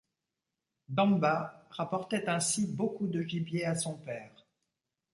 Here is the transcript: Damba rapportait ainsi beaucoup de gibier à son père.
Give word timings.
Damba 0.89 1.67
rapportait 1.69 2.27
ainsi 2.27 2.65
beaucoup 2.65 3.05
de 3.07 3.21
gibier 3.21 3.65
à 3.67 3.75
son 3.75 3.99
père. 3.99 4.47